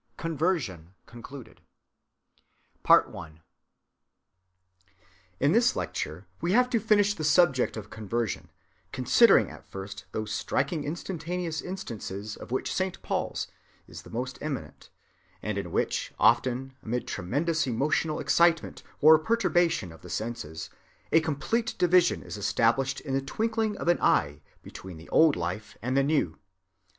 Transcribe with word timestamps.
CONVERSION—CONCLUDED. 0.17 1.61
In 5.39 5.51
this 5.51 5.75
lecture 5.75 6.25
we 6.41 6.53
have 6.53 6.71
to 6.71 6.79
finish 6.79 7.13
the 7.13 7.23
subject 7.23 7.77
of 7.77 7.91
Conversion, 7.91 8.49
considering 8.91 9.51
at 9.51 9.63
first 9.67 10.05
those 10.11 10.31
striking 10.31 10.85
instantaneous 10.85 11.61
instances 11.61 12.35
of 12.35 12.49
which 12.49 12.73
Saint 12.73 12.99
Paul's 13.03 13.45
is 13.87 14.01
the 14.01 14.09
most 14.09 14.39
eminent, 14.41 14.89
and 15.43 15.55
in 15.59 15.71
which, 15.71 16.11
often 16.17 16.73
amid 16.81 17.07
tremendous 17.07 17.67
emotional 17.67 18.19
excitement 18.19 18.81
or 19.01 19.19
perturbation 19.19 19.91
of 19.91 20.01
the 20.01 20.09
senses, 20.09 20.71
a 21.11 21.19
complete 21.21 21.75
division 21.77 22.23
is 22.23 22.37
established 22.37 23.01
in 23.01 23.13
the 23.13 23.21
twinkling 23.21 23.77
of 23.77 23.87
an 23.87 24.01
eye 24.01 24.41
between 24.63 24.97
the 24.97 25.09
old 25.09 25.35
life 25.35 25.77
and 25.79 25.95
the 25.95 26.01
new. 26.01 26.39